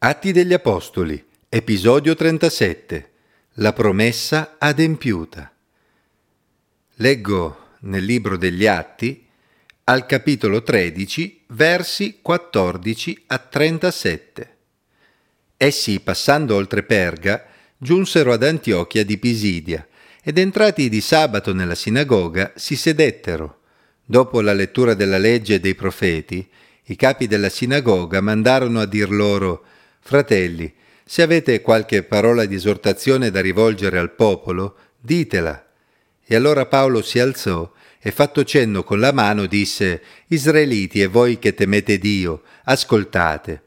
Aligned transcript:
Atti 0.00 0.30
degli 0.30 0.52
Apostoli, 0.52 1.20
episodio 1.48 2.14
37. 2.14 3.10
La 3.54 3.72
promessa 3.72 4.54
adempiuta. 4.56 5.52
Leggo 6.94 7.70
nel 7.80 8.04
libro 8.04 8.36
degli 8.36 8.64
Atti 8.64 9.26
al 9.82 10.06
capitolo 10.06 10.62
13, 10.62 11.46
versi 11.48 12.20
14 12.22 13.24
a 13.26 13.38
37. 13.38 14.56
Essi, 15.56 15.98
passando 15.98 16.54
oltre 16.54 16.84
Perga, 16.84 17.46
giunsero 17.76 18.32
ad 18.32 18.44
Antiochia 18.44 19.04
di 19.04 19.18
Pisidia 19.18 19.84
ed 20.22 20.38
entrati 20.38 20.88
di 20.88 21.00
sabato 21.00 21.52
nella 21.52 21.74
sinagoga 21.74 22.52
si 22.54 22.76
sedettero. 22.76 23.62
Dopo 24.04 24.42
la 24.42 24.52
lettura 24.52 24.94
della 24.94 25.18
legge 25.18 25.54
e 25.54 25.60
dei 25.60 25.74
profeti, 25.74 26.48
i 26.84 26.94
capi 26.94 27.26
della 27.26 27.48
sinagoga 27.48 28.20
mandarono 28.20 28.78
a 28.78 28.86
dir 28.86 29.10
loro 29.10 29.64
Fratelli, 30.08 30.72
se 31.04 31.20
avete 31.20 31.60
qualche 31.60 32.02
parola 32.02 32.46
di 32.46 32.54
esortazione 32.54 33.30
da 33.30 33.42
rivolgere 33.42 33.98
al 33.98 34.14
popolo, 34.14 34.76
ditela. 34.98 35.66
E 36.24 36.34
allora 36.34 36.64
Paolo 36.64 37.02
si 37.02 37.18
alzò 37.18 37.70
e 38.00 38.10
fatto 38.10 38.42
cenno 38.42 38.84
con 38.84 39.00
la 39.00 39.12
mano 39.12 39.44
disse, 39.44 40.00
Israeliti 40.28 41.02
e 41.02 41.08
voi 41.08 41.38
che 41.38 41.52
temete 41.52 41.98
Dio, 41.98 42.40
ascoltate. 42.64 43.62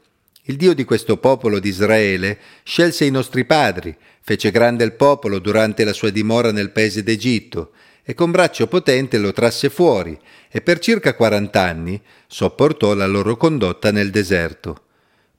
Il 0.46 0.56
Dio 0.56 0.74
di 0.74 0.82
questo 0.82 1.16
popolo 1.16 1.60
di 1.60 1.68
Israele 1.68 2.36
scelse 2.64 3.04
i 3.04 3.10
nostri 3.12 3.44
padri, 3.44 3.96
fece 4.20 4.50
grande 4.50 4.82
il 4.82 4.94
popolo 4.94 5.38
durante 5.38 5.84
la 5.84 5.92
sua 5.92 6.10
dimora 6.10 6.50
nel 6.50 6.72
paese 6.72 7.04
d'Egitto, 7.04 7.70
e 8.02 8.14
con 8.14 8.32
braccio 8.32 8.66
potente 8.66 9.16
lo 9.18 9.32
trasse 9.32 9.70
fuori, 9.70 10.18
e 10.50 10.60
per 10.60 10.80
circa 10.80 11.14
quarant'anni 11.14 12.02
sopportò 12.26 12.94
la 12.94 13.06
loro 13.06 13.36
condotta 13.36 13.92
nel 13.92 14.10
deserto. 14.10 14.81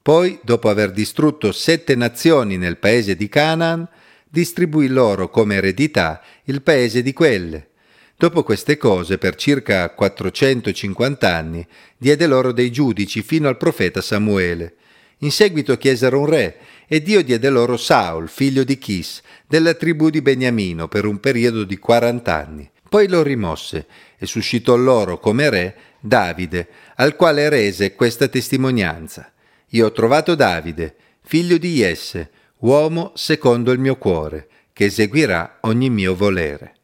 Poi, 0.03 0.37
dopo 0.43 0.67
aver 0.67 0.91
distrutto 0.91 1.53
sette 1.53 1.95
nazioni 1.95 2.57
nel 2.57 2.75
paese 2.75 3.15
di 3.15 3.29
Canaan, 3.29 3.87
distribuì 4.29 4.89
loro 4.89 5.29
come 5.29 5.55
eredità 5.55 6.21
il 6.43 6.61
paese 6.61 7.01
di 7.01 7.13
quelle. 7.13 7.69
Dopo 8.17 8.43
queste 8.43 8.75
cose, 8.75 9.17
per 9.17 9.35
circa 9.35 9.89
450 9.91 11.33
anni, 11.33 11.65
diede 11.97 12.27
loro 12.27 12.51
dei 12.51 12.69
giudici 12.69 13.21
fino 13.21 13.47
al 13.47 13.55
profeta 13.55 14.01
Samuele. 14.01 14.75
In 15.19 15.31
seguito 15.31 15.77
chiesero 15.77 16.19
un 16.19 16.25
re, 16.25 16.57
e 16.85 17.01
Dio 17.01 17.23
diede 17.23 17.49
loro 17.49 17.77
Saul, 17.77 18.27
figlio 18.27 18.65
di 18.65 18.77
Chis, 18.77 19.21
della 19.47 19.73
tribù 19.73 20.09
di 20.09 20.21
Beniamino, 20.21 20.89
per 20.89 21.05
un 21.05 21.21
periodo 21.21 21.63
di 21.63 21.77
40 21.77 22.35
anni. 22.35 22.69
Poi 22.89 23.07
lo 23.07 23.23
rimosse 23.23 23.85
e 24.17 24.25
suscitò 24.25 24.75
loro 24.75 25.17
come 25.17 25.49
re 25.49 25.75
Davide, 26.01 26.67
al 26.95 27.15
quale 27.15 27.47
rese 27.47 27.95
questa 27.95 28.27
testimonianza. 28.27 29.32
Io 29.73 29.87
ho 29.87 29.91
trovato 29.91 30.35
Davide, 30.35 30.95
figlio 31.23 31.57
di 31.57 31.73
Jesse, 31.73 32.29
uomo 32.59 33.11
secondo 33.15 33.71
il 33.71 33.79
mio 33.79 33.95
cuore, 33.97 34.47
che 34.71 34.85
eseguirà 34.85 35.57
ogni 35.61 35.89
mio 35.89 36.15
volere. 36.15 36.75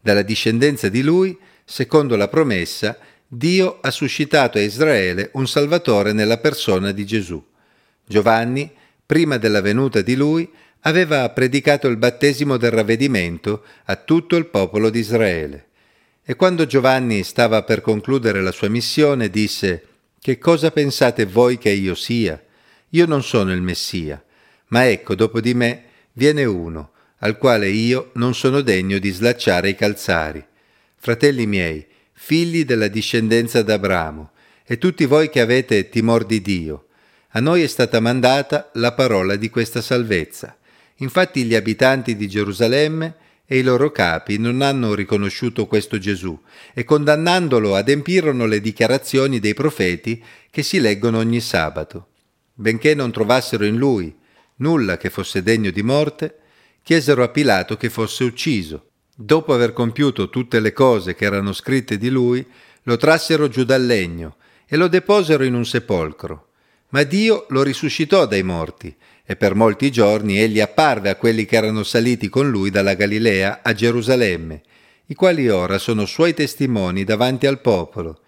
Dalla 0.00 0.22
discendenza 0.22 0.88
di 0.88 1.02
lui, 1.02 1.36
secondo 1.64 2.14
la 2.14 2.28
promessa, 2.28 2.98
Dio 3.26 3.78
ha 3.80 3.90
suscitato 3.90 4.58
a 4.58 4.60
Israele 4.60 5.30
un 5.32 5.48
Salvatore 5.48 6.12
nella 6.12 6.38
persona 6.38 6.92
di 6.92 7.04
Gesù. 7.04 7.44
Giovanni, 8.06 8.72
prima 9.04 9.38
della 9.38 9.60
venuta 9.60 10.00
di 10.00 10.14
lui, 10.14 10.48
aveva 10.82 11.28
predicato 11.30 11.88
il 11.88 11.96
battesimo 11.96 12.56
del 12.58 12.70
ravvedimento 12.70 13.64
a 13.86 13.96
tutto 13.96 14.36
il 14.36 14.46
popolo 14.46 14.88
di 14.88 15.00
Israele. 15.00 15.66
E 16.22 16.36
quando 16.36 16.64
Giovanni 16.64 17.24
stava 17.24 17.64
per 17.64 17.80
concludere 17.80 18.40
la 18.40 18.52
sua 18.52 18.68
missione, 18.68 19.30
disse 19.30 19.94
che 20.26 20.38
cosa 20.38 20.72
pensate 20.72 21.24
voi 21.24 21.56
che 21.56 21.70
io 21.70 21.94
sia? 21.94 22.42
Io 22.88 23.06
non 23.06 23.22
sono 23.22 23.52
il 23.52 23.62
Messia, 23.62 24.20
ma 24.70 24.88
ecco, 24.88 25.14
dopo 25.14 25.40
di 25.40 25.54
me 25.54 25.84
viene 26.14 26.44
uno, 26.44 26.90
al 27.18 27.38
quale 27.38 27.68
io 27.68 28.10
non 28.14 28.34
sono 28.34 28.60
degno 28.60 28.98
di 28.98 29.10
slacciare 29.10 29.68
i 29.68 29.76
calzari. 29.76 30.44
Fratelli 30.96 31.46
miei, 31.46 31.86
figli 32.12 32.64
della 32.64 32.88
discendenza 32.88 33.62
d'Abramo, 33.62 34.32
e 34.64 34.78
tutti 34.78 35.04
voi 35.04 35.30
che 35.30 35.40
avete 35.40 35.88
timor 35.90 36.26
di 36.26 36.40
Dio, 36.42 36.86
a 37.28 37.38
noi 37.38 37.62
è 37.62 37.68
stata 37.68 38.00
mandata 38.00 38.70
la 38.72 38.94
parola 38.94 39.36
di 39.36 39.48
questa 39.48 39.80
salvezza. 39.80 40.56
Infatti 40.96 41.44
gli 41.44 41.54
abitanti 41.54 42.16
di 42.16 42.26
Gerusalemme 42.26 43.14
e 43.46 43.58
i 43.58 43.62
loro 43.62 43.92
capi 43.92 44.38
non 44.38 44.60
hanno 44.60 44.94
riconosciuto 44.94 45.66
questo 45.66 45.98
Gesù 45.98 46.38
e 46.74 46.84
condannandolo 46.84 47.76
adempirono 47.76 48.46
le 48.46 48.60
dichiarazioni 48.60 49.38
dei 49.38 49.54
profeti 49.54 50.22
che 50.50 50.62
si 50.62 50.80
leggono 50.80 51.18
ogni 51.18 51.40
sabato. 51.40 52.08
Benché 52.52 52.94
non 52.94 53.12
trovassero 53.12 53.64
in 53.64 53.76
lui 53.76 54.14
nulla 54.56 54.96
che 54.96 55.10
fosse 55.10 55.42
degno 55.42 55.70
di 55.70 55.82
morte, 55.82 56.38
chiesero 56.82 57.22
a 57.22 57.28
Pilato 57.28 57.76
che 57.76 57.90
fosse 57.90 58.24
ucciso. 58.24 58.90
Dopo 59.14 59.52
aver 59.52 59.72
compiuto 59.72 60.28
tutte 60.28 60.60
le 60.60 60.72
cose 60.72 61.14
che 61.14 61.24
erano 61.24 61.52
scritte 61.52 61.98
di 61.98 62.10
lui, 62.10 62.46
lo 62.82 62.96
trassero 62.96 63.48
giù 63.48 63.64
dal 63.64 63.84
legno 63.84 64.36
e 64.66 64.76
lo 64.76 64.88
deposero 64.88 65.44
in 65.44 65.54
un 65.54 65.64
sepolcro. 65.64 66.45
Ma 66.96 67.02
Dio 67.02 67.44
lo 67.50 67.62
risuscitò 67.62 68.24
dai 68.24 68.42
morti 68.42 68.96
e 69.22 69.36
per 69.36 69.54
molti 69.54 69.90
giorni 69.90 70.38
egli 70.38 70.60
apparve 70.60 71.10
a 71.10 71.16
quelli 71.16 71.44
che 71.44 71.56
erano 71.56 71.82
saliti 71.82 72.30
con 72.30 72.48
lui 72.48 72.70
dalla 72.70 72.94
Galilea 72.94 73.60
a 73.62 73.74
Gerusalemme, 73.74 74.62
i 75.08 75.14
quali 75.14 75.46
ora 75.50 75.76
sono 75.76 76.06
suoi 76.06 76.32
testimoni 76.32 77.04
davanti 77.04 77.46
al 77.46 77.60
popolo. 77.60 78.20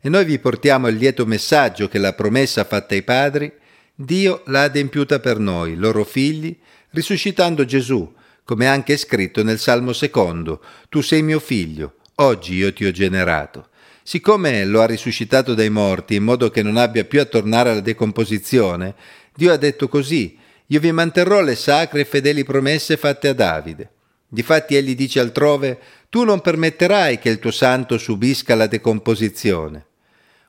E 0.00 0.08
noi 0.08 0.24
vi 0.24 0.38
portiamo 0.38 0.88
il 0.88 0.96
lieto 0.96 1.26
messaggio 1.26 1.86
che 1.86 1.98
la 1.98 2.14
promessa 2.14 2.64
fatta 2.64 2.94
ai 2.94 3.02
padri, 3.02 3.52
Dio 3.94 4.40
l'ha 4.46 4.62
adempiuta 4.62 5.20
per 5.20 5.38
noi, 5.38 5.76
loro 5.76 6.02
figli, 6.02 6.56
risuscitando 6.92 7.66
Gesù, 7.66 8.10
come 8.42 8.66
anche 8.66 8.96
scritto 8.96 9.42
nel 9.42 9.58
Salmo 9.58 9.92
secondo, 9.92 10.62
Tu 10.88 11.02
sei 11.02 11.20
mio 11.20 11.40
figlio, 11.40 11.96
oggi 12.14 12.54
io 12.54 12.72
ti 12.72 12.86
ho 12.86 12.90
generato. 12.90 13.68
Siccome 14.06 14.66
lo 14.66 14.82
ha 14.82 14.86
risuscitato 14.86 15.54
dai 15.54 15.70
morti 15.70 16.14
in 16.14 16.24
modo 16.24 16.50
che 16.50 16.62
non 16.62 16.76
abbia 16.76 17.04
più 17.04 17.22
a 17.22 17.24
tornare 17.24 17.70
alla 17.70 17.80
decomposizione, 17.80 18.94
Dio 19.34 19.50
ha 19.50 19.56
detto 19.56 19.88
così, 19.88 20.38
io 20.66 20.78
vi 20.78 20.92
manterrò 20.92 21.40
le 21.40 21.54
sacre 21.54 22.00
e 22.00 22.04
fedeli 22.04 22.44
promesse 22.44 22.98
fatte 22.98 23.28
a 23.28 23.32
Davide. 23.32 23.88
Difatti 24.28 24.76
egli 24.76 24.94
dice 24.94 25.20
altrove, 25.20 25.78
tu 26.10 26.22
non 26.24 26.42
permetterai 26.42 27.18
che 27.18 27.30
il 27.30 27.38
tuo 27.38 27.50
santo 27.50 27.96
subisca 27.96 28.54
la 28.54 28.66
decomposizione. 28.66 29.86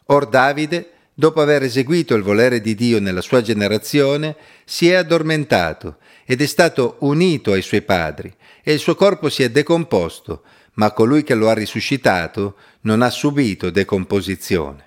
Or 0.07 0.27
Davide, 0.27 0.91
dopo 1.13 1.39
aver 1.39 1.63
eseguito 1.63 2.13
il 2.13 2.23
volere 2.23 2.59
di 2.59 2.75
Dio 2.75 2.99
nella 2.99 3.21
sua 3.21 3.41
generazione, 3.41 4.35
si 4.65 4.89
è 4.89 4.95
addormentato 4.95 5.99
ed 6.25 6.41
è 6.41 6.45
stato 6.45 6.97
unito 6.99 7.53
ai 7.53 7.61
suoi 7.61 7.83
padri, 7.83 8.35
e 8.61 8.73
il 8.73 8.79
suo 8.79 8.95
corpo 8.95 9.29
si 9.29 9.43
è 9.43 9.49
decomposto, 9.49 10.43
ma 10.75 10.91
colui 10.91 11.23
che 11.23 11.35
lo 11.35 11.49
ha 11.49 11.53
risuscitato 11.53 12.55
non 12.81 13.01
ha 13.01 13.09
subito 13.09 13.69
decomposizione. 13.69 14.83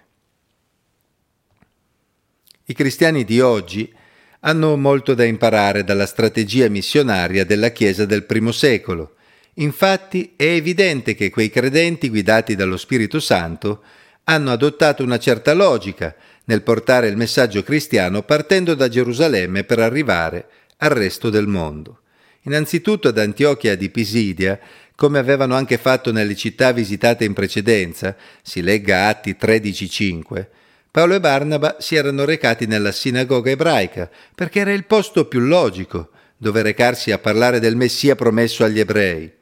I 2.64 2.74
cristiani 2.74 3.24
di 3.24 3.40
oggi 3.40 3.92
hanno 4.40 4.76
molto 4.76 5.14
da 5.14 5.24
imparare 5.24 5.84
dalla 5.84 6.06
strategia 6.06 6.68
missionaria 6.68 7.44
della 7.44 7.70
Chiesa 7.70 8.04
del 8.04 8.24
primo 8.24 8.52
secolo. 8.52 9.14
Infatti 9.54 10.34
è 10.36 10.44
evidente 10.44 11.14
che 11.14 11.30
quei 11.30 11.50
credenti 11.50 12.08
guidati 12.08 12.54
dallo 12.54 12.76
Spirito 12.76 13.18
Santo 13.20 13.82
hanno 14.24 14.52
adottato 14.52 15.02
una 15.02 15.18
certa 15.18 15.54
logica 15.54 16.14
nel 16.44 16.62
portare 16.62 17.08
il 17.08 17.16
messaggio 17.16 17.62
cristiano 17.62 18.22
partendo 18.22 18.74
da 18.74 18.88
Gerusalemme 18.88 19.64
per 19.64 19.78
arrivare 19.80 20.48
al 20.78 20.90
resto 20.90 21.30
del 21.30 21.46
mondo. 21.46 22.02
Innanzitutto 22.42 23.08
ad 23.08 23.18
Antiochia 23.18 23.76
di 23.76 23.90
Pisidia, 23.90 24.58
come 24.98 25.20
avevano 25.20 25.54
anche 25.54 25.78
fatto 25.78 26.10
nelle 26.10 26.34
città 26.34 26.72
visitate 26.72 27.24
in 27.24 27.32
precedenza, 27.32 28.16
si 28.42 28.62
legga 28.62 29.06
Atti 29.06 29.36
13.5, 29.40 30.46
Paolo 30.90 31.14
e 31.14 31.20
Barnaba 31.20 31.76
si 31.78 31.94
erano 31.94 32.24
recati 32.24 32.66
nella 32.66 32.90
sinagoga 32.90 33.48
ebraica 33.48 34.10
perché 34.34 34.58
era 34.58 34.72
il 34.72 34.86
posto 34.86 35.26
più 35.26 35.38
logico 35.38 36.10
dove 36.36 36.62
recarsi 36.62 37.12
a 37.12 37.20
parlare 37.20 37.60
del 37.60 37.76
Messia 37.76 38.16
promesso 38.16 38.64
agli 38.64 38.80
ebrei. 38.80 39.32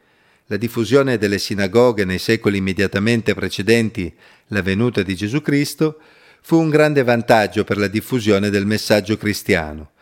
La 0.48 0.58
diffusione 0.58 1.16
delle 1.16 1.38
sinagoghe 1.38 2.04
nei 2.04 2.18
secoli 2.18 2.58
immediatamente 2.58 3.32
precedenti 3.32 4.14
la 4.48 4.60
venuta 4.60 5.02
di 5.02 5.16
Gesù 5.16 5.40
Cristo 5.40 5.98
fu 6.42 6.60
un 6.60 6.68
grande 6.68 7.02
vantaggio 7.02 7.64
per 7.64 7.78
la 7.78 7.88
diffusione 7.88 8.50
del 8.50 8.66
messaggio 8.66 9.16
cristiano. 9.16 9.92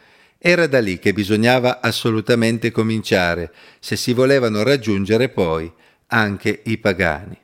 Era 0.46 0.67
da 0.67 0.81
lì 0.81 0.99
che 0.99 1.14
bisognava 1.14 1.81
assolutamente 1.81 2.70
cominciare 2.70 3.50
se 3.81 3.96
si 3.96 4.12
volevano 4.12 4.62
raggiungere 4.62 5.31
poi 5.31 5.73
anche 6.08 6.61
i 6.64 6.76
pagani. 6.76 7.38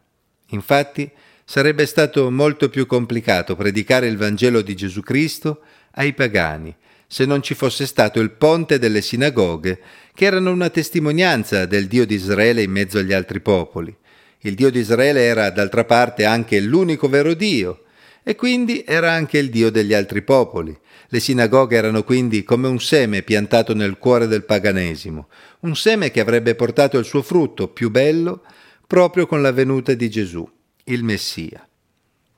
Infatti, 0.49 1.11
Sarebbe 1.51 1.85
stato 1.85 2.31
molto 2.31 2.69
più 2.69 2.87
complicato 2.87 3.57
predicare 3.57 4.07
il 4.07 4.17
Vangelo 4.17 4.63
di 4.63 4.77
Gesù 4.77 5.01
Cristo 5.01 5.63
ai 5.95 6.13
pagani 6.13 6.73
se 7.09 7.25
non 7.25 7.43
ci 7.43 7.55
fosse 7.55 7.87
stato 7.87 8.21
il 8.21 8.31
ponte 8.31 8.79
delle 8.79 9.01
sinagoghe, 9.01 9.81
che 10.15 10.27
erano 10.27 10.53
una 10.53 10.71
testimonianza 10.71 11.67
del 11.67 11.89
Dio 11.89 12.07
di 12.07 12.15
Israele 12.15 12.63
in 12.63 12.71
mezzo 12.71 12.99
agli 12.99 13.13
altri 13.13 13.41
popoli. 13.41 13.93
Il 14.43 14.55
Dio 14.55 14.71
di 14.71 14.79
Israele 14.79 15.23
era 15.23 15.51
d'altra 15.51 15.83
parte 15.85 16.25
anche 16.25 16.61
l'unico 16.61 17.09
vero 17.09 17.35
Dio, 17.35 17.83
e 18.23 18.35
quindi 18.35 18.85
era 18.87 19.13
anche 19.13 19.39
il 19.39 19.51
Dio 19.51 19.71
degli 19.71 19.95
altri 19.95 20.23
popoli. 20.23 20.77
Le 21.09 21.21
sinagoghe 21.21 21.77
erano 21.77 22.05
quindi 22.05 22.45
come 22.45 22.69
un 22.69 22.79
seme 22.81 23.23
piantato 23.23 23.75
nel 23.75 23.99
cuore 23.99 24.27
del 24.27 24.45
paganesimo, 24.45 25.29
un 25.61 25.75
seme 25.75 26.11
che 26.11 26.21
avrebbe 26.21 26.55
portato 26.55 26.99
il 26.99 27.05
suo 27.05 27.23
frutto 27.23 27.69
più 27.69 27.91
bello 27.91 28.43
proprio 28.87 29.27
con 29.27 29.43
la 29.43 29.53
venuta 29.53 29.95
di 29.95 30.09
Gesù, 30.09 30.49
il 30.85 31.03
Messia. 31.03 31.67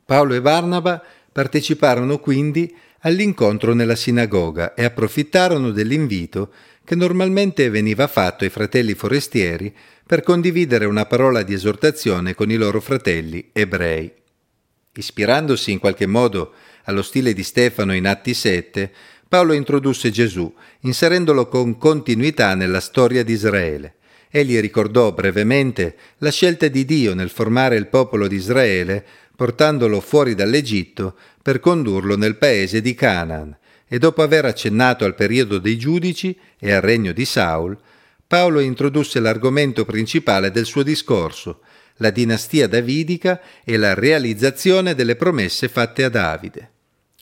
Paolo 0.05 0.35
e 0.35 0.41
Barnaba 0.41 1.03
parteciparono 1.33 2.19
quindi 2.19 2.75
all'incontro 3.01 3.75
nella 3.75 3.97
sinagoga 3.97 4.75
e 4.75 4.85
approfittarono 4.85 5.71
dell'invito 5.71 6.53
che 6.85 6.95
normalmente 6.95 7.71
veniva 7.71 8.07
fatto 8.07 8.45
ai 8.45 8.51
fratelli 8.51 8.95
forestieri 8.95 9.75
per 10.07 10.23
condividere 10.23 10.85
una 10.85 11.07
parola 11.07 11.43
di 11.43 11.55
esortazione 11.55 12.35
con 12.35 12.51
i 12.51 12.57
loro 12.57 12.81
fratelli 12.81 13.51
ebrei. 13.53 14.13
Ispirandosi 14.95 15.73
in 15.73 15.79
qualche 15.79 16.07
modo 16.07 16.53
allo 16.85 17.01
stile 17.01 17.33
di 17.33 17.43
Stefano 17.43 17.95
in 17.95 18.07
Atti 18.07 18.35
7, 18.35 18.93
Paolo 19.27 19.55
introdusse 19.55 20.11
Gesù, 20.11 20.53
inserendolo 20.81 21.49
con 21.49 21.79
continuità 21.79 22.55
nella 22.55 22.81
storia 22.81 23.25
di 23.25 23.33
Israele. 23.33 23.95
Egli 24.31 24.59
ricordò 24.61 25.11
brevemente 25.13 25.97
la 26.19 26.31
scelta 26.31 26.69
di 26.69 26.85
Dio 26.85 27.15
nel 27.15 27.31
formare 27.31 27.77
il 27.77 27.87
popolo 27.87 28.29
di 28.29 28.37
Israele, 28.37 29.03
portandolo 29.35 30.01
fuori 30.01 30.35
dall'Egitto 30.35 31.17
per 31.41 31.59
condurlo 31.59 32.15
nel 32.19 32.37
paese 32.37 32.83
di 32.83 32.95
Canaan, 32.95 33.57
e 33.89 33.99
dopo 33.99 34.21
aver 34.21 34.45
accennato 34.45 35.07
al 35.07 35.15
periodo 35.15 35.57
dei 35.57 35.79
giudici 35.79 36.39
e 36.59 36.71
al 36.71 36.83
regno 36.83 37.13
di 37.13 37.25
Saul, 37.25 37.79
Paolo 38.27 38.61
introdusse 38.61 39.21
l'argomento 39.21 39.87
principale 39.87 40.51
del 40.51 40.67
suo 40.67 40.83
discorso, 40.83 41.61
la 41.97 42.11
dinastia 42.11 42.67
davidica 42.67 43.41
e 43.65 43.77
la 43.77 43.95
realizzazione 43.95 44.95
delle 44.95 45.17
promesse 45.17 45.69
fatte 45.69 46.05
a 46.05 46.09
Davide. 46.09 46.71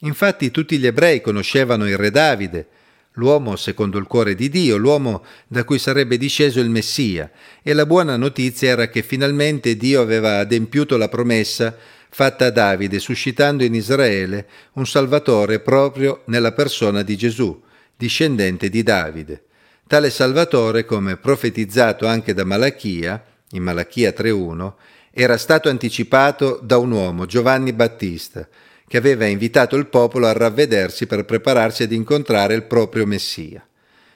Infatti 0.01 0.51
tutti 0.51 0.79
gli 0.79 0.87
ebrei 0.87 1.21
conoscevano 1.21 1.87
il 1.87 1.97
re 1.97 2.11
Davide, 2.11 2.67
l'uomo 3.15 3.57
secondo 3.57 3.99
il 3.99 4.07
cuore 4.07 4.35
di 4.35 4.49
Dio, 4.49 4.77
l'uomo 4.77 5.25
da 5.47 5.65
cui 5.65 5.79
sarebbe 5.79 6.17
disceso 6.17 6.61
il 6.61 6.71
Messia, 6.71 7.31
e 7.63 7.73
la 7.75 7.85
buona 7.85 8.17
notizia 8.17 8.71
era 8.71 8.89
che 8.89 9.03
finalmente 9.03 9.77
Dio 9.77 10.01
aveva 10.01 10.39
adempiuto 10.39 10.97
la 10.97 11.09
promessa 11.09 11.77
fatta 12.09 12.47
a 12.47 12.51
Davide, 12.51 12.99
suscitando 12.99 13.63
in 13.63 13.75
Israele 13.75 14.47
un 14.75 14.87
Salvatore 14.87 15.61
proprio 15.61 16.23
nella 16.27 16.53
persona 16.53 17.03
di 17.03 17.17
Gesù, 17.17 17.63
discendente 17.97 18.69
di 18.69 18.83
Davide. 18.83 19.45
Tale 19.87 20.11
Salvatore, 20.11 20.85
come 20.85 21.17
profetizzato 21.17 22.07
anche 22.07 22.33
da 22.33 22.45
Malachia, 22.45 23.23
in 23.51 23.63
Malachia 23.63 24.11
3.1, 24.11 24.73
era 25.13 25.37
stato 25.37 25.69
anticipato 25.69 26.61
da 26.63 26.79
un 26.79 26.91
uomo, 26.91 27.27
Giovanni 27.27 27.73
Battista, 27.73 28.49
che 28.87 28.97
aveva 28.97 29.27
invitato 29.27 29.77
il 29.77 29.87
popolo 29.87 30.27
a 30.27 30.33
ravvedersi 30.33 31.07
per 31.07 31.25
prepararsi 31.25 31.83
ad 31.83 31.93
incontrare 31.93 32.55
il 32.55 32.65
proprio 32.65 33.07
Messia. 33.07 33.65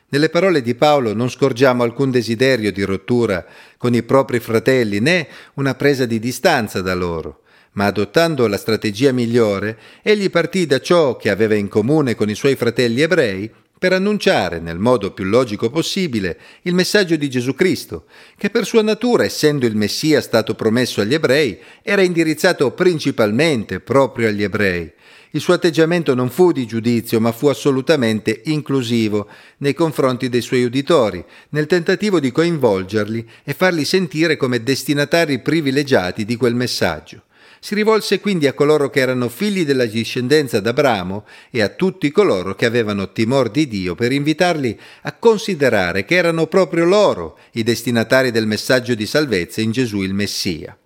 Nelle 0.09 0.29
parole 0.29 0.63
di 0.63 0.75
Paolo 0.75 1.15
non 1.15 1.29
scorgiamo 1.29 1.83
alcun 1.83 2.11
desiderio 2.11 2.71
di 2.71 2.83
rottura 2.83 3.45
con 3.77 3.95
i 3.95 4.03
propri 4.03 4.39
fratelli 4.39 5.01
né 5.01 5.27
una 5.55 5.75
presa 5.75 6.07
di 6.07 6.19
distanza 6.19 6.81
da 6.81 6.95
loro 6.95 7.41
ma 7.75 7.87
adottando 7.87 8.47
la 8.47 8.57
strategia 8.57 9.13
migliore, 9.13 9.79
egli 10.03 10.31
partì 10.31 10.67
da 10.67 10.81
ciò 10.81 11.17
che 11.17 11.31
aveva 11.31 11.55
in 11.55 11.69
comune 11.69 12.15
con 12.15 12.29
i 12.29 12.35
suoi 12.35 12.57
fratelli 12.57 13.01
ebrei 13.01 13.51
per 13.85 13.93
annunciare 13.93 14.61
nel 14.61 14.79
modo 14.79 15.11
più 15.11 15.25
logico 15.25 15.69
possibile 15.69 16.39
il 16.63 16.73
messaggio 16.73 17.17
di 17.17 17.29
Gesù 17.29 17.55
Cristo, 17.55 18.07
che 18.39 18.49
per 18.49 18.65
sua 18.65 18.81
natura, 18.81 19.25
essendo 19.25 19.67
il 19.67 19.77
Messia 19.77 20.23
stato 20.23 20.55
promesso 20.55 21.03
agli 21.03 21.13
ebrei, 21.13 21.59
era 21.83 22.01
indirizzato 22.01 22.71
principalmente 22.71 23.81
proprio 23.81 24.29
agli 24.29 24.43
ebrei. 24.43 24.91
Il 25.33 25.41
suo 25.43 25.53
atteggiamento 25.53 26.15
non 26.15 26.31
fu 26.31 26.51
di 26.51 26.65
giudizio, 26.67 27.21
ma 27.21 27.31
fu 27.31 27.49
assolutamente 27.49 28.41
inclusivo 28.45 29.29
nei 29.59 29.75
confronti 29.75 30.31
dei 30.31 30.41
suoi 30.41 30.65
uditori, 30.65 31.23
nel 31.51 31.67
tentativo 31.67 32.21
di 32.21 32.33
coinvolgerli 32.33 33.29
e 33.45 33.53
farli 33.53 33.85
sentire 33.85 34.39
come 34.39 34.63
destinatari 34.63 35.41
privilegiati 35.41 36.25
di 36.25 36.37
quel 36.37 36.55
messaggio. 36.55 37.25
Si 37.65 37.75
rivolse 37.75 38.21
quindi 38.21 38.47
a 38.47 38.53
coloro 38.53 38.91
che 38.91 39.01
erano 39.01 39.31
figli 39.31 39.65
della 39.65 39.87
discendenza 39.87 40.61
d'Abramo 40.61 41.25
e 41.51 41.63
a 41.63 41.71
tutti 41.71 42.11
coloro 42.11 42.55
che 42.55 42.67
avevano 42.67 43.11
timor 43.11 43.49
di 43.49 43.67
Dio 43.67 43.95
per 43.95 44.13
invitarli 44.13 44.79
a 45.05 45.15
considerare 45.15 46.05
che 46.05 46.15
erano 46.15 46.47
proprio 46.47 46.85
loro 46.85 47.39
i 47.53 47.63
destinatari 47.63 48.31
del 48.31 48.47
messaggio 48.47 48.95
di 48.95 49.07
salvezza 49.07 49.63
in 49.63 49.71
Gesù 49.71 50.03
il 50.03 50.13
Messia. 50.13 50.77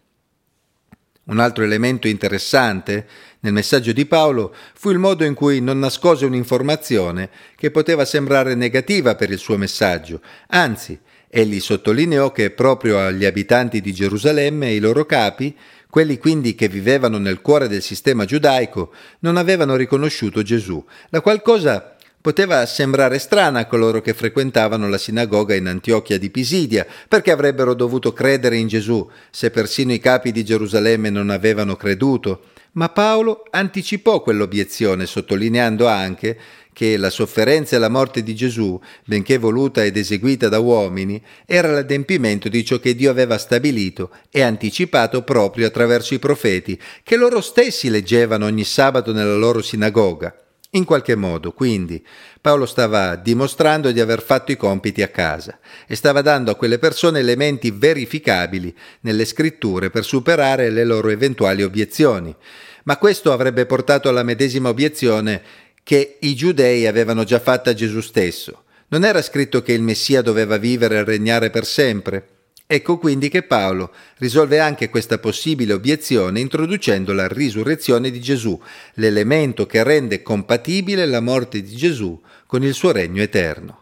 Un 1.25 1.41
altro 1.41 1.65
elemento 1.65 2.07
interessante 2.07 3.09
nel 3.41 3.53
messaggio 3.53 3.91
di 3.91 4.07
Paolo 4.07 4.55
fu 4.75 4.91
il 4.91 4.99
modo 4.99 5.25
in 5.25 5.35
cui 5.35 5.61
non 5.61 5.81
nascose 5.81 6.27
un'informazione 6.27 7.29
che 7.57 7.73
poteva 7.73 8.05
sembrare 8.05 8.55
negativa 8.55 9.17
per 9.17 9.33
il 9.33 9.39
suo 9.39 9.57
messaggio, 9.57 10.21
anzi, 10.47 10.97
egli 11.29 11.59
sottolineò 11.59 12.31
che 12.31 12.51
proprio 12.51 13.01
agli 13.01 13.25
abitanti 13.25 13.81
di 13.81 13.93
Gerusalemme 13.93 14.67
e 14.67 14.71
ai 14.71 14.79
loro 14.79 15.05
capi 15.05 15.55
quelli 15.91 16.19
quindi 16.19 16.55
che 16.55 16.69
vivevano 16.69 17.19
nel 17.19 17.41
cuore 17.41 17.69
del 17.69 17.83
sistema 17.83 18.25
giudaico 18.25 18.93
non 19.21 19.37
avevano 19.37 19.77
riconosciuto 19.77 20.43
Gesù, 20.43 20.85
la 21.11 21.21
qual 21.21 21.43
cosa 21.43 21.97
poteva 22.21 22.67
sembrare 22.67 23.19
strana 23.19 23.61
a 23.61 23.67
coloro 23.67 24.01
che 24.01 24.13
frequentavano 24.13 24.89
la 24.89 24.99
sinagoga 24.99 25.55
in 25.55 25.67
Antiochia 25.67 26.19
di 26.19 26.31
Pisidia, 26.31 26.87
perché 27.09 27.31
avrebbero 27.31 27.75
dovuto 27.75 28.13
credere 28.13 28.57
in 28.57 28.67
Gesù 28.69 29.09
se 29.31 29.51
persino 29.51 29.93
i 29.93 29.99
capi 29.99 30.33
di 30.33 30.45
Gerusalemme 30.45 31.11
non 31.11 31.31
avevano 31.31 31.77
creduto. 31.77 32.43
Ma 32.73 32.91
Paolo 32.91 33.45
anticipò 33.51 34.21
quell'obiezione, 34.21 35.07
sottolineando 35.07 35.87
anche 35.87 36.39
che 36.79 36.97
la 36.97 37.11
sofferenza 37.11 37.75
e 37.75 37.81
la 37.81 37.89
morte 37.89 38.23
di 38.23 38.37
Gesù, 38.37 38.81
benché 39.05 39.37
voluta 39.37 39.83
ed 39.85 39.97
eseguita 39.97 40.49
da 40.49 40.61
uomini, 40.61 41.21
era 41.45 41.73
l'adempimento 41.73 42.49
di 42.49 42.65
ciò 42.65 42.79
che 42.79 42.95
Dio 42.95 43.11
aveva 43.11 43.37
stabilito 43.37 44.13
e 44.31 44.43
anticipato 44.43 45.23
proprio 45.23 45.67
attraverso 45.67 46.15
i 46.15 46.21
profeti, 46.21 46.81
che 47.03 47.17
loro 47.17 47.41
stessi 47.41 47.91
leggevano 47.91 48.45
ogni 48.45 48.63
sabato 48.63 49.13
nella 49.13 49.35
loro 49.35 49.61
sinagoga. 49.61 50.33
In 50.73 50.85
qualche 50.85 51.17
modo, 51.17 51.51
quindi, 51.51 52.01
Paolo 52.41 52.65
stava 52.65 53.17
dimostrando 53.17 53.91
di 53.91 53.99
aver 53.99 54.23
fatto 54.23 54.53
i 54.53 54.57
compiti 54.57 55.03
a 55.03 55.09
casa 55.09 55.59
e 55.85 55.97
stava 55.97 56.23
dando 56.23 56.53
a 56.53 56.55
quelle 56.55 56.79
persone 56.79 57.19
elementi 57.19 57.73
verificabili 57.73 58.73
nelle 59.01 59.25
scritture 59.25 59.91
per 59.91 60.05
superare 60.05 60.71
le 60.71 60.85
loro 60.85 61.09
eventuali 61.09 61.65
obiezioni. 61.65 62.33
Ma 62.85 62.97
questo 62.99 63.33
avrebbe 63.33 63.67
portato 63.67 64.09
alla 64.09 64.23
medesima 64.23 64.69
obiezione 64.69 65.43
che 65.89 66.19
i 66.21 66.35
giudei 66.35 66.87
avevano 66.87 67.25
già 67.25 67.41
fatta 67.41 67.71
a 67.71 67.73
Gesù 67.73 68.03
stesso. 68.03 68.65
Non 68.89 69.07
era 69.07 69.23
scritto 69.23 69.63
che 69.63 69.73
il 69.73 69.81
Messia 69.81 70.21
doveva 70.21 70.59
vivere 70.59 70.99
e 70.99 71.03
regnare 71.03 71.49
per 71.49 71.65
sempre. 71.65 72.29
Ecco 72.67 72.99
quindi 72.99 73.31
che 73.31 73.43
Paolo 73.43 73.95
risolve 74.19 74.61
anche 74.61 74.91
questa 74.91 75.17
possibile 75.17 75.73
obiezione 75.73 76.41
introducendo 76.41 77.15
la 77.15 77.27
risurrezione 77.27 78.11
di 78.11 78.21
Gesù, 78.21 78.61
l'elemento 78.97 79.65
che 79.65 79.83
rende 79.83 80.21
compatibile 80.21 81.07
la 81.07 81.21
morte 81.21 81.63
di 81.63 81.75
Gesù 81.75 82.21
con 82.45 82.63
il 82.63 82.75
suo 82.75 82.93
regno 82.93 83.23
eterno. 83.23 83.78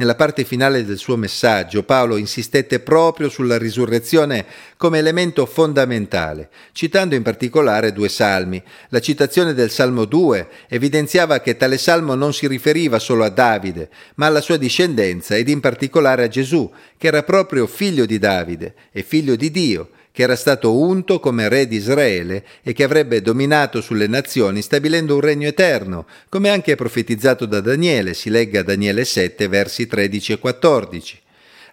Nella 0.00 0.14
parte 0.14 0.44
finale 0.44 0.84
del 0.84 0.96
suo 0.96 1.16
messaggio 1.16 1.82
Paolo 1.82 2.18
insistette 2.18 2.78
proprio 2.78 3.28
sulla 3.28 3.58
risurrezione 3.58 4.46
come 4.76 4.98
elemento 4.98 5.44
fondamentale, 5.44 6.50
citando 6.70 7.16
in 7.16 7.22
particolare 7.22 7.92
due 7.92 8.08
salmi. 8.08 8.62
La 8.90 9.00
citazione 9.00 9.54
del 9.54 9.70
Salmo 9.70 10.04
2 10.04 10.48
evidenziava 10.68 11.40
che 11.40 11.56
tale 11.56 11.78
salmo 11.78 12.14
non 12.14 12.32
si 12.32 12.46
riferiva 12.46 13.00
solo 13.00 13.24
a 13.24 13.28
Davide, 13.28 13.90
ma 14.14 14.26
alla 14.26 14.40
sua 14.40 14.56
discendenza 14.56 15.34
ed 15.34 15.48
in 15.48 15.58
particolare 15.58 16.22
a 16.22 16.28
Gesù, 16.28 16.70
che 16.96 17.08
era 17.08 17.24
proprio 17.24 17.66
figlio 17.66 18.06
di 18.06 18.20
Davide 18.20 18.74
e 18.92 19.02
figlio 19.02 19.34
di 19.34 19.50
Dio, 19.50 19.90
che 20.18 20.24
era 20.24 20.34
stato 20.34 20.76
unto 20.76 21.20
come 21.20 21.48
re 21.48 21.68
di 21.68 21.76
Israele 21.76 22.44
e 22.64 22.72
che 22.72 22.82
avrebbe 22.82 23.22
dominato 23.22 23.80
sulle 23.80 24.08
nazioni 24.08 24.62
stabilendo 24.62 25.14
un 25.14 25.20
regno 25.20 25.46
eterno, 25.46 26.06
come 26.28 26.48
anche 26.48 26.74
profetizzato 26.74 27.46
da 27.46 27.60
Daniele, 27.60 28.14
si 28.14 28.28
legga 28.28 28.64
Daniele 28.64 29.04
7 29.04 29.46
versi 29.46 29.86
13 29.86 30.32
e 30.32 30.38
14. 30.40 31.20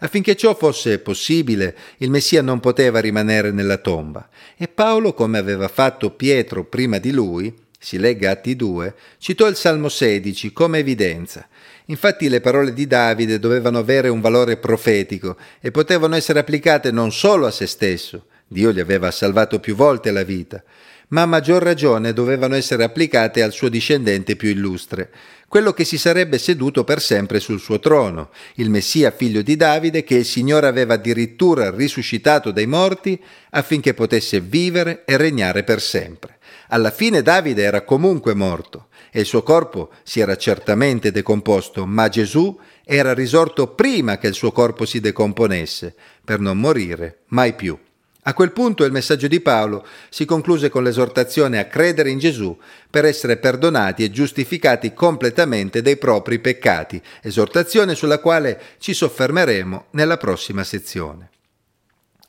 Affinché 0.02 0.36
ciò 0.36 0.54
fosse 0.54 1.00
possibile, 1.00 1.76
il 1.98 2.12
Messia 2.12 2.44
non 2.44 2.60
poteva 2.60 3.00
rimanere 3.00 3.50
nella 3.50 3.78
tomba 3.78 4.30
e 4.56 4.68
Paolo, 4.68 5.16
come 5.16 5.40
aveva 5.40 5.68
fatto 5.68 6.12
Pietro 6.12 6.66
prima 6.66 7.00
di 7.00 7.10
lui, 7.10 7.52
si 7.80 7.98
legga 7.98 8.30
Atti 8.30 8.56
2, 8.56 8.94
citò 9.18 9.48
il 9.48 9.56
Salmo 9.56 9.90
16 9.90 10.54
come 10.54 10.78
evidenza. 10.78 11.48
Infatti 11.86 12.30
le 12.30 12.42
parole 12.42 12.74
di 12.74 12.86
Davide 12.86 13.40
dovevano 13.40 13.80
avere 13.80 14.10
un 14.10 14.22
valore 14.22 14.58
profetico 14.58 15.36
e 15.60 15.72
potevano 15.72 16.16
essere 16.16 16.38
applicate 16.38 16.92
non 16.92 17.12
solo 17.12 17.48
a 17.48 17.52
se 17.52 17.66
stesso, 17.66 18.28
Dio 18.48 18.72
gli 18.72 18.80
aveva 18.80 19.12
salvato 19.12 19.60
più 19.60 19.76
volte 19.76 20.12
la 20.12 20.24
vita, 20.24 20.64
ma 21.10 21.24
a 21.24 21.26
maggior 21.26 21.62
ragione 21.62 22.14
dovevano 22.14 22.56
essere 22.56 22.84
applicate 22.84 23.44
al 23.44 23.52
suo 23.52 23.70
discendente 23.70 24.36
più 24.36 24.50
illustre, 24.50 25.12
quello 25.48 25.74
che 25.74 25.86
si 25.86 25.98
sarebbe 25.98 26.38
seduto 26.38 26.84
per 26.84 27.02
sempre 27.02 27.40
sul 27.40 27.60
suo 27.60 27.80
trono, 27.80 28.32
il 28.56 28.70
Messia 28.70 29.12
figlio 29.12 29.42
di 29.42 29.56
Davide 29.56 30.04
che 30.04 30.16
il 30.16 30.26
Signore 30.26 30.68
aveva 30.68 30.96
addirittura 30.96 31.70
risuscitato 31.70 32.52
dai 32.52 32.66
morti 32.66 33.22
affinché 33.52 33.94
potesse 33.94 34.42
vivere 34.42 35.04
e 35.06 35.16
regnare 35.18 35.64
per 35.64 35.82
sempre. 35.82 36.40
Alla 36.70 36.92
fine 36.92 37.22
Davide 37.22 37.62
era 37.62 37.84
comunque 37.84 38.34
morto 38.34 38.88
e 39.12 39.22
il 39.22 39.26
suo 39.26 39.44
corpo 39.44 39.92
si 40.04 40.20
era 40.20 40.36
certamente 40.36 41.12
decomposto, 41.12 41.86
ma 41.86 42.10
Gesù 42.10 42.60
era 42.84 43.14
risorto 43.14 43.68
prima 43.68 44.18
che 44.18 44.28
il 44.28 44.34
suo 44.34 44.52
corpo 44.52 44.86
si 44.86 45.00
decomponesse, 45.00 45.96
per 46.24 46.40
non 46.40 46.58
morire 46.58 47.20
mai 47.28 47.54
più. 47.54 47.78
A 48.28 48.34
quel 48.34 48.52
punto 48.54 48.84
il 48.86 48.92
messaggio 48.92 49.28
di 49.28 49.40
Paolo 49.40 49.86
si 50.10 50.26
concluse 50.26 50.70
con 50.70 50.84
l'esortazione 50.84 51.60
a 51.60 51.66
credere 51.66 52.10
in 52.10 52.18
Gesù 52.18 52.58
per 52.90 53.06
essere 53.06 53.38
perdonati 53.38 54.04
e 54.04 54.10
giustificati 54.10 54.96
completamente 54.96 55.84
dei 55.84 55.98
propri 55.98 56.40
peccati, 56.40 57.00
esortazione 57.22 57.94
sulla 57.94 58.18
quale 58.18 58.60
ci 58.80 58.96
soffermeremo 58.96 59.86
nella 59.92 60.18
prossima 60.18 60.64
sezione. 60.64 61.30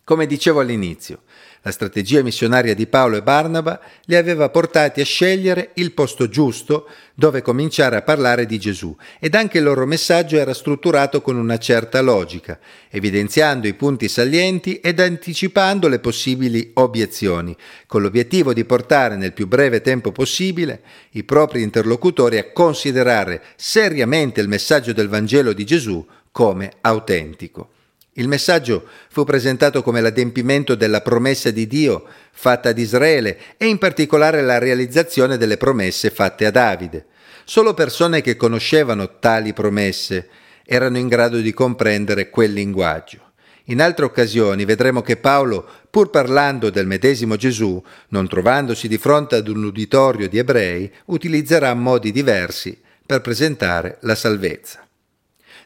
Come 0.07 0.27
dicevo 0.27 0.61
all'inizio, 0.61 1.23
la 1.63 1.73
strategia 1.73 2.23
missionaria 2.23 2.77
di 2.77 2.87
Paolo 2.87 3.17
e 3.17 3.23
Barnaba 3.23 3.81
li 4.05 4.15
aveva 4.15 4.51
portati 4.51 5.01
a 5.01 5.05
scegliere 5.05 5.71
il 5.75 5.91
posto 5.95 6.29
giusto 6.29 6.89
dove 7.13 7.43
cominciare 7.43 7.97
a 7.97 8.03
parlare 8.03 8.47
di 8.47 8.57
Gesù 8.57 8.97
ed 9.19 9.35
anche 9.35 9.59
il 9.59 9.65
loro 9.65 9.85
messaggio 9.85 10.37
era 10.37 10.55
strutturato 10.55 11.23
con 11.23 11.35
una 11.35 11.59
certa 11.59 12.01
logica, 12.03 12.61
evidenziando 12.89 13.67
i 13.67 13.75
punti 13.75 14.07
salienti 14.07 14.79
ed 14.79 15.01
anticipando 15.01 15.89
le 15.89 15.99
possibili 15.99 16.71
obiezioni, 16.75 17.57
con 17.89 18.01
l'obiettivo 18.01 18.53
di 18.53 18.65
portare 18.65 19.17
nel 19.17 19.33
più 19.33 19.49
breve 19.49 19.81
tempo 19.81 20.13
possibile 20.13 20.83
i 21.15 21.25
propri 21.25 21.63
interlocutori 21.63 22.39
a 22.39 22.53
considerare 22.53 23.43
seriamente 23.57 24.41
il 24.41 24.47
messaggio 24.47 24.93
del 24.93 25.09
Vangelo 25.09 25.53
di 25.53 25.65
Gesù 25.65 26.07
come 26.31 26.75
autentico. 26.83 27.71
Il 28.19 28.29
messaggio 28.29 28.87
fu 29.11 29.25
presentato 29.25 29.83
come 29.83 30.01
l'adempimento 30.01 30.75
della 30.75 31.03
promessa 31.03 31.51
di 31.51 31.67
Dio 31.67 32.07
fatta 32.33 32.71
ad 32.71 32.79
Israele 32.79 33.39
e 33.59 33.67
in 33.67 33.77
particolare 33.77 34.41
la 34.41 34.57
realizzazione 34.57 35.37
delle 35.37 35.59
promesse 35.59 36.09
fatte 36.09 36.47
a 36.47 36.51
Davide. 36.51 37.07
Solo 37.45 37.75
persone 37.75 38.23
che 38.23 38.37
conoscevano 38.37 39.19
tali 39.19 39.53
promesse 39.53 40.29
erano 40.65 40.97
in 40.97 41.09
grado 41.09 41.41
di 41.41 41.53
comprendere 41.53 42.31
quel 42.31 42.55
linguaggio. 42.55 43.21
In 43.65 43.83
altre 43.83 44.07
occasioni 44.07 44.65
vedremo 44.65 45.03
che 45.03 45.19
Paolo, 45.19 45.69
pur 45.91 46.09
parlando 46.09 46.71
del 46.71 46.87
medesimo 46.87 47.37
Gesù, 47.37 47.83
non 48.09 48.29
trovandosi 48.29 48.89
di 48.89 48.97
fronte 48.97 49.35
ad 49.35 49.49
un 49.49 49.63
uditorio 49.63 50.27
di 50.27 50.39
ebrei, 50.39 50.91
utilizzerà 51.07 51.75
modi 51.75 52.13
diversi 52.13 52.81
per 53.05 53.21
presentare 53.21 53.99
la 54.01 54.15
salvezza. 54.15 54.86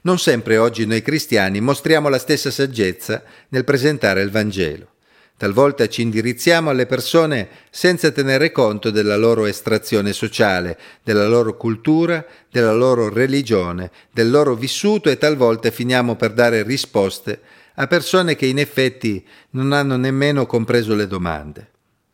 Non 0.03 0.19
sempre 0.19 0.57
oggi 0.57 0.87
noi 0.87 1.03
cristiani 1.03 1.61
mostriamo 1.61 2.09
la 2.09 2.19
stessa 2.19 2.51
saggezza 2.51 3.23
nel 3.49 3.65
presentare 3.65 4.23
il 4.23 4.31
Vangelo. 4.31 4.89
Talvolta 5.37 5.89
ci 5.89 6.03
indirizziamo 6.03 6.71
alle 6.71 6.87
persone 6.87 7.49
senza 7.71 8.11
tenere 8.11 8.51
conto 8.51 8.91
della 8.91 9.17
loro 9.17 9.45
estrazione 9.45 10.13
sociale, 10.13 10.79
della 11.03 11.27
loro 11.27 11.57
cultura, 11.57 12.25
della 12.51 12.73
loro 12.73 13.09
religione, 13.09 13.91
del 14.11 14.31
loro 14.31 14.55
vissuto 14.55 15.11
e 15.11 15.19
talvolta 15.19 15.71
finiamo 15.71 16.17
per 16.17 16.33
dare 16.33 16.63
risposte 16.63 17.41
a 17.75 17.87
persone 17.87 18.37
che 18.37 18.47
in 18.47 18.59
effetti 18.59 19.25
non 19.51 19.73
hanno 19.73 19.97
nemmeno 19.97 20.47
compreso 20.47 20.95
le 20.95 21.07
domande. 21.07 21.69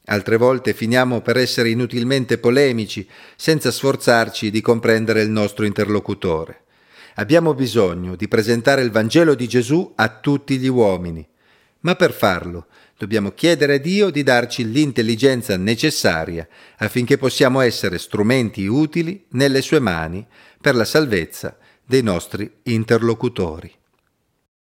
Altre 0.07 0.37
volte 0.37 0.73
finiamo 0.73 1.21
per 1.21 1.37
essere 1.37 1.71
inutilmente 1.71 2.39
polemici 2.39 3.09
senza 3.35 3.73
sforzarci 3.73 4.51
di 4.51 4.61
comprendere 4.61 5.23
il 5.23 5.31
nostro 5.31 5.65
interlocutore. 5.65 6.66
Abbiamo 7.19 7.55
bisogno 7.55 8.15
di 8.15 8.29
presentare 8.29 8.83
il 8.83 8.91
Vangelo 8.91 9.35
di 9.35 9.49
Gesù 9.49 9.91
a 9.97 10.09
tutti 10.09 10.59
gli 10.59 10.67
uomini, 10.67 11.27
ma 11.81 11.95
per 11.95 12.13
farlo 12.13 12.67
dobbiamo 12.99 13.31
chiedere 13.31 13.77
a 13.77 13.79
Dio 13.79 14.11
di 14.11 14.23
darci 14.23 14.71
l'intelligenza 14.71 15.57
necessaria 15.57 16.47
affinché 16.77 17.17
possiamo 17.17 17.61
essere 17.61 17.97
strumenti 17.97 18.67
utili 18.67 19.25
nelle 19.31 19.63
sue 19.63 19.79
mani 19.79 20.27
per 20.61 20.75
la 20.75 20.85
salvezza 20.85 21.57
dei 21.83 22.03
nostri 22.03 22.51
interlocutori. 22.65 23.73